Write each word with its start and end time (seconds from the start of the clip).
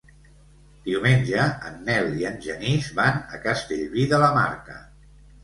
Diumenge 0.87 1.43
en 1.71 1.75
Nel 1.89 2.09
i 2.23 2.27
en 2.31 2.39
Genís 2.47 2.89
van 3.01 3.21
a 3.37 3.41
Castellví 3.45 4.09
de 4.17 4.23
la 4.27 4.33
Marca. 4.41 4.81